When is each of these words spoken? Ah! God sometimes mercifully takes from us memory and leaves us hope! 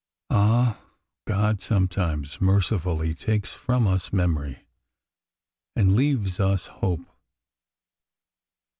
Ah! 0.31 0.81
God 1.27 1.61
sometimes 1.61 2.41
mercifully 2.41 3.13
takes 3.13 3.51
from 3.51 3.85
us 3.85 4.11
memory 4.11 4.65
and 5.75 5.95
leaves 5.95 6.39
us 6.39 6.65
hope! 6.65 7.05